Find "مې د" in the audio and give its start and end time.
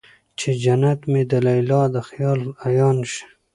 1.11-1.33